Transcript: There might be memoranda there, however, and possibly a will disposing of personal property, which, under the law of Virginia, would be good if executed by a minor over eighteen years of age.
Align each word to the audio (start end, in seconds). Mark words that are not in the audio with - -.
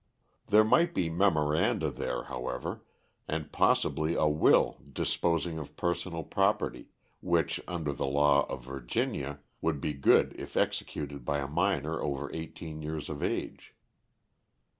There 0.47 0.63
might 0.63 0.95
be 0.95 1.11
memoranda 1.11 1.91
there, 1.91 2.23
however, 2.23 2.81
and 3.27 3.51
possibly 3.51 4.15
a 4.15 4.27
will 4.27 4.77
disposing 4.91 5.59
of 5.59 5.77
personal 5.77 6.23
property, 6.23 6.87
which, 7.19 7.61
under 7.67 7.93
the 7.93 8.07
law 8.07 8.47
of 8.47 8.65
Virginia, 8.65 9.41
would 9.61 9.79
be 9.79 9.93
good 9.93 10.33
if 10.39 10.57
executed 10.57 11.23
by 11.23 11.37
a 11.37 11.47
minor 11.47 12.01
over 12.01 12.31
eighteen 12.33 12.81
years 12.81 13.09
of 13.09 13.21
age. 13.21 13.75